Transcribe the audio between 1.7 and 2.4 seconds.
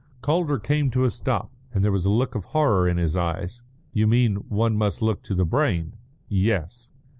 and there was a look